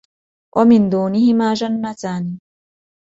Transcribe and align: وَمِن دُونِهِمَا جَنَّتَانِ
وَمِن 0.57 0.89
دُونِهِمَا 0.89 1.53
جَنَّتَانِ 1.53 2.39